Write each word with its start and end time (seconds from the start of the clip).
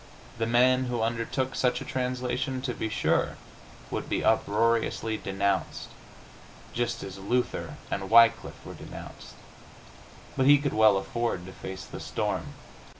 The 0.39 0.47
man 0.47 0.85
who 0.85 1.03
undertook 1.03 1.53
such 1.53 1.79
a 1.79 1.85
translation, 1.85 2.63
to 2.63 2.73
be 2.73 2.89
sure, 2.89 3.37
would 3.91 4.09
be 4.09 4.23
uproariously 4.25 5.15
denounced, 5.17 5.89
just 6.73 7.03
as 7.03 7.19
Luther 7.19 7.75
and 7.91 8.09
Wycliffe 8.09 8.65
were 8.65 8.73
denounced, 8.73 9.35
but 10.35 10.47
he 10.47 10.57
could 10.57 10.73
well 10.73 10.97
afford 10.97 11.45
to 11.45 11.51
face 11.53 11.85
the 11.85 11.99
storm. 11.99 12.55